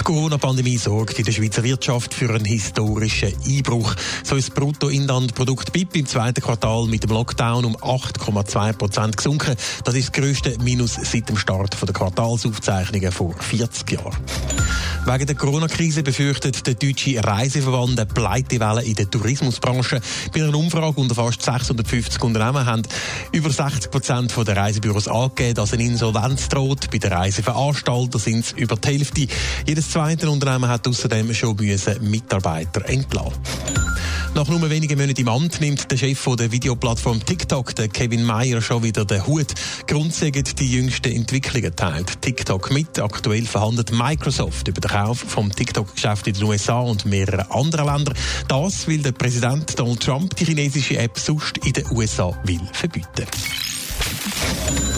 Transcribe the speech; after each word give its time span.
Die 0.00 0.04
Corona-Pandemie 0.04 0.78
sorgt 0.78 1.18
in 1.18 1.26
der 1.26 1.32
Schweizer 1.32 1.62
Wirtschaft 1.62 2.14
für 2.14 2.30
einen 2.30 2.46
historischen 2.46 3.34
Einbruch. 3.46 3.94
So 4.24 4.34
ist 4.34 4.48
das 4.48 4.54
Bruttoinlandprodukt 4.54 5.74
BIP 5.74 5.94
im 5.94 6.06
zweiten 6.06 6.40
Quartal 6.40 6.86
mit 6.86 7.02
dem 7.02 7.10
Lockdown 7.10 7.66
um 7.66 7.76
8,2 7.76 8.72
Prozent 8.72 9.18
gesunken. 9.18 9.54
Das 9.84 9.94
ist 9.94 10.08
das 10.08 10.12
grösste 10.12 10.56
Minus 10.58 10.94
seit 10.94 11.28
dem 11.28 11.36
Start 11.36 11.76
der 11.86 11.92
Quartalsaufzeichnungen 11.92 13.12
vor 13.12 13.34
40 13.38 13.92
Jahren. 13.92 14.16
Wegen 15.06 15.26
der 15.26 15.34
Corona-Krise 15.34 16.02
befürchtet 16.02 16.66
der 16.66 16.74
deutsche 16.74 17.22
Reiseverband 17.24 17.98
eine 17.98 18.06
Pleitewelle 18.06 18.82
in 18.82 18.94
der 18.94 19.10
Tourismusbranche. 19.10 20.00
Bei 20.32 20.42
einer 20.42 20.54
Umfrage 20.54 21.00
unter 21.00 21.14
fast 21.14 21.42
650 21.42 22.22
Unternehmen 22.22 22.66
haben 22.66 22.82
über 23.32 23.50
60 23.50 23.90
Prozent 23.90 24.34
der 24.36 24.56
Reisebüros 24.56 25.08
angegeben, 25.08 25.54
dass 25.54 25.72
eine 25.72 25.84
Insolvenz 25.84 26.48
droht. 26.48 26.90
Bei 26.90 26.98
den 26.98 27.12
Reiseveranstaltern 27.12 28.20
sind 28.20 28.44
es 28.44 28.52
über 28.52 28.76
die 28.76 28.88
Hälfte. 28.88 29.26
Jedes 29.66 29.90
zweite 29.90 30.30
Unternehmen 30.30 30.68
hat 30.68 30.86
außerdem 30.86 31.32
schon 31.32 31.56
Mitarbeiter 32.02 32.86
entlassen. 32.86 33.79
Nach 34.34 34.46
nur 34.46 34.70
wenigen 34.70 34.96
Monaten 34.96 35.20
im 35.20 35.28
Amt 35.28 35.60
nimmt 35.60 35.90
der 35.90 35.96
Chef 35.96 36.18
von 36.18 36.36
der 36.36 36.52
Videoplattform 36.52 37.24
TikTok, 37.24 37.74
der 37.74 37.88
Kevin 37.88 38.24
Mayer, 38.24 38.62
schon 38.62 38.82
wieder 38.82 39.04
den 39.04 39.26
Hut. 39.26 39.48
Grundsätzend 39.86 40.58
die 40.60 40.70
jüngsten 40.70 41.12
Entwicklungen 41.12 41.74
teilt 41.74 42.22
TikTok 42.22 42.70
mit. 42.70 42.98
Aktuell 43.00 43.44
verhandelt 43.44 43.92
Microsoft 43.92 44.68
über 44.68 44.80
den 44.80 44.90
Kauf 44.90 45.18
vom 45.18 45.50
TikTok-Geschäft 45.50 46.28
in 46.28 46.34
den 46.34 46.44
USA 46.44 46.78
und 46.78 47.06
mehreren 47.06 47.50
anderen 47.50 47.86
Ländern. 47.86 48.14
Das, 48.46 48.86
weil 48.86 48.98
der 48.98 49.12
Präsident 49.12 49.78
Donald 49.78 50.00
Trump 50.00 50.36
die 50.36 50.44
chinesische 50.44 50.96
App 50.98 51.18
sonst 51.18 51.58
in 51.66 51.72
den 51.72 51.90
USA 51.90 52.32
will 52.44 52.60
verbieten. 52.72 53.26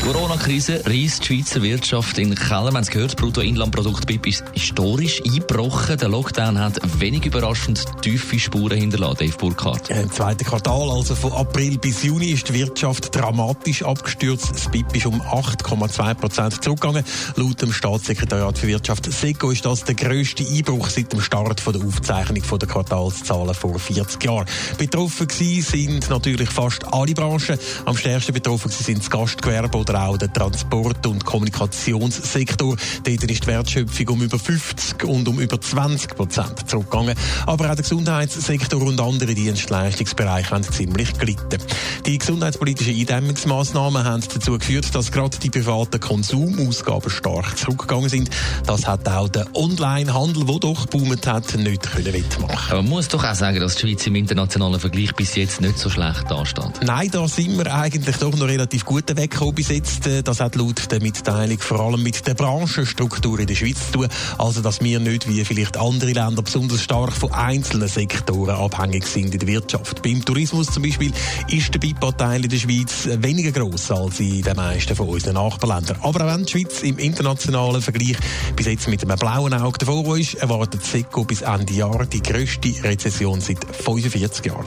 Corona-Krise 0.03 0.83
reißt 0.85 1.23
die 1.23 1.27
Schweizer 1.27 1.63
Wirtschaft 1.63 2.19
in 2.19 2.35
Keller. 2.35 2.73
Wir 2.73 2.75
haben 2.75 2.77
es 2.79 2.91
gehört, 2.91 3.13
das 3.13 3.17
Bruttoinlandprodukt 3.17 4.05
BIP 4.09 4.27
ist 4.27 4.45
historisch 4.53 5.23
eingebrochen. 5.25 5.97
Der 5.97 6.09
Lockdown 6.09 6.59
hat 6.59 6.81
wenig 6.99 7.25
überraschend 7.25 7.85
tiefe 8.03 8.41
Spuren 8.41 8.77
hinterlassen, 8.79 9.19
Dave 9.21 9.39
Burkhardt. 9.39 9.91
Im 9.91 10.11
zweiten 10.11 10.45
Quartal, 10.45 10.91
also 10.91 11.15
von 11.15 11.33
April 11.35 11.79
bis 11.79 12.03
Juni, 12.03 12.31
ist 12.31 12.49
die 12.49 12.55
Wirtschaft 12.55 13.15
dramatisch 13.15 13.85
abgestürzt. 13.85 14.51
Das 14.51 14.69
BIP 14.69 14.97
ist 14.97 15.07
um 15.07 15.23
8,2 15.23 16.15
Prozent 16.15 16.65
zurückgegangen. 16.65 17.05
Laut 17.37 17.63
dem 17.63 17.73
Staatssekretariat 17.73 18.59
für 18.59 18.67
Wirtschaft 18.67 19.05
SECO 19.05 19.53
ist 19.53 19.65
das 19.65 19.85
der 19.85 19.95
grösste 19.95 20.45
Einbruch 20.45 20.89
seit 20.89 21.13
dem 21.13 21.21
Start 21.21 21.65
der 21.65 21.81
Aufzeichnung 21.81 22.43
der 22.59 22.69
Quartalszahlen 22.69 23.55
vor 23.55 23.79
40 23.79 24.25
Jahren. 24.25 24.47
Betroffen 24.79 25.29
sind 25.31 26.11
natürlich 26.11 26.51
fast 26.51 26.93
alle 26.93 27.15
Branchen. 27.15 27.57
Am 27.85 27.97
stärksten 27.97 28.33
betroffen 28.33 28.73
sind 28.73 28.99
das 28.99 29.09
Gastgewerbe 29.09 29.79
oder 29.79 29.92
auch 29.95 30.17
der 30.17 30.33
Transport- 30.33 31.07
und 31.07 31.25
Kommunikationssektor. 31.25 32.77
Dort 33.05 33.25
ist 33.25 33.43
die 33.43 33.47
Wertschöpfung 33.47 34.09
um 34.09 34.23
über 34.23 34.39
50 34.39 35.05
und 35.05 35.29
um 35.29 35.41
über 35.41 35.61
20 35.61 36.17
Prozent 36.17 36.69
zurückgegangen. 36.69 37.15
Aber 37.47 37.71
auch 37.71 37.75
der 37.75 37.83
Gesundheitssektor 37.83 38.83
und 38.83 39.01
andere 39.01 39.35
Dienstleistungsbereiche 39.35 40.51
haben 40.51 40.65
ziemlich 40.65 41.17
gelitten. 41.19 41.59
Die 42.07 42.19
gesundheitspolitischen 42.19 42.95
Eindämmungsmaßnahmen 42.99 44.05
haben 44.05 44.23
dazu 44.33 44.59
geführt, 44.59 44.95
dass 44.95 45.13
gerade 45.13 45.39
die 45.39 45.51
privaten 45.51 46.01
Konsumausgaben 46.01 47.11
stark 47.11 47.57
zurückgegangen 47.59 48.09
sind. 48.09 48.31
Das 48.67 48.87
hat 48.87 49.09
auch 49.09 49.29
der 49.29 49.47
Onlinehandel, 49.55 50.45
der 50.45 50.59
doch 50.59 50.87
boomt 50.87 51.27
hat, 51.27 51.55
nicht 51.57 51.91
können 51.91 52.13
wettmachen. 52.13 52.77
Man 52.77 52.89
muss 52.89 53.09
doch 53.09 53.25
auch 53.25 53.35
sagen, 53.35 53.61
dass 53.61 53.77
die 53.77 53.89
Schweiz 53.89 54.07
im 54.07 54.17
internationalen 54.17 54.81
Vergleich 54.81 55.15
bis 55.15 55.35
jetzt 55.37 55.61
nicht 55.61 55.79
so 55.79 55.91
schlecht 55.91 56.31
dasteht. 56.31 56.83
Nein, 56.83 57.11
da 57.11 57.29
sind 57.29 57.57
wir 57.57 57.73
eigentlich 57.75 58.17
doch 58.17 58.37
noch 58.37 58.49
relativ 58.49 58.85
gut 58.85 59.09
weggekommen 59.09 59.55
bis 59.55 59.69
jetzt. 59.69 59.82
Das 60.25 60.41
hat 60.41 60.57
laut 60.57 60.91
der 60.91 61.01
Mitteilung 61.01 61.59
vor 61.59 61.81
allem 61.81 62.03
mit 62.03 62.27
der 62.27 62.35
Branchenstruktur 62.35 63.39
in 63.39 63.47
der 63.47 63.55
Schweiz 63.55 63.87
zu 63.87 63.93
tun. 63.93 64.09
Also, 64.39 64.61
dass 64.61 64.81
wir 64.81 65.01
nicht 65.01 65.29
wie 65.29 65.45
vielleicht 65.45 65.77
andere 65.77 66.13
Länder 66.13 66.43
besonders 66.43 66.83
stark 66.83 67.13
von 67.13 67.33
einzelnen 67.33 67.89
Sektoren 67.89 68.57
abhängig 68.57 69.07
sind 69.07 69.33
in 69.33 69.41
der 69.41 69.49
Wirtschaft. 69.49 70.03
Beim 70.03 70.25
Tourismus 70.25 70.67
zum 70.69 70.83
Beispiel 70.83 71.13
ist 71.49 71.73
der 71.75 71.79
BIP-Anteil 71.79 72.45
in 72.45 72.51
der 72.51 72.59
Schweiz 72.59 73.09
weniger 73.19 73.53
gross 73.53 73.91
als 73.91 74.21
in 74.21 74.43
den 74.43 74.57
meisten 74.57 74.97
von 74.97 75.09
unseren 75.09 75.35
Nachbarländern. 75.35 75.99
Aber 76.03 76.25
auch 76.25 76.35
wenn 76.35 76.45
die 76.45 76.53
Schweiz 76.53 76.83
im 76.83 76.99
internationalen 76.99 77.83
Vergleich 77.83 78.17
bis 78.57 78.67
jetzt 78.67 78.89
mit 78.89 79.03
einem 79.03 79.19
blauen 79.19 79.55
Auge 79.55 79.79
davor 79.79 80.17
ist, 80.17 80.35
erwartet 80.35 80.85
SECO 80.85 81.25
bis 81.25 81.43
Ende 81.43 81.73
Jahr 81.73 82.07
die 82.07 82.23
grösste 82.23 82.73
Rezession 82.83 83.41
seit 83.41 83.65
45 83.65 84.47
Jahren. 84.47 84.67